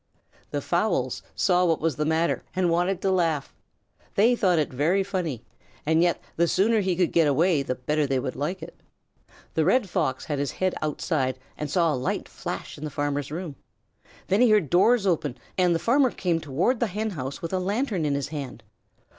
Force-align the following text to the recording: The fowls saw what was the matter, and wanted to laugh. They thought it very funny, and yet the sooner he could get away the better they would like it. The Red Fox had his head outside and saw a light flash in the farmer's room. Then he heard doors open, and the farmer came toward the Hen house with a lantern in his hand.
The 0.49 0.63
fowls 0.63 1.21
saw 1.35 1.63
what 1.65 1.79
was 1.79 1.95
the 1.95 2.05
matter, 2.07 2.43
and 2.55 2.71
wanted 2.71 3.03
to 3.03 3.11
laugh. 3.11 3.53
They 4.15 4.35
thought 4.35 4.57
it 4.57 4.73
very 4.73 5.03
funny, 5.03 5.43
and 5.85 6.01
yet 6.01 6.19
the 6.37 6.47
sooner 6.47 6.79
he 6.79 6.95
could 6.95 7.11
get 7.11 7.27
away 7.27 7.61
the 7.61 7.75
better 7.75 8.07
they 8.07 8.17
would 8.17 8.35
like 8.35 8.63
it. 8.63 8.81
The 9.53 9.63
Red 9.63 9.91
Fox 9.91 10.25
had 10.25 10.39
his 10.39 10.53
head 10.53 10.73
outside 10.81 11.37
and 11.55 11.69
saw 11.69 11.93
a 11.93 11.95
light 11.95 12.27
flash 12.27 12.79
in 12.79 12.83
the 12.83 12.89
farmer's 12.89 13.29
room. 13.31 13.57
Then 14.25 14.41
he 14.41 14.49
heard 14.49 14.71
doors 14.71 15.05
open, 15.05 15.37
and 15.55 15.75
the 15.75 15.77
farmer 15.77 16.09
came 16.09 16.39
toward 16.39 16.79
the 16.79 16.87
Hen 16.87 17.11
house 17.11 17.43
with 17.43 17.53
a 17.53 17.59
lantern 17.59 18.03
in 18.03 18.15
his 18.15 18.29
hand. 18.29 18.63